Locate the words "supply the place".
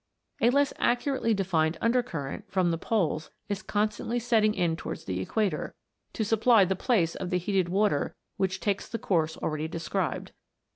6.25-7.13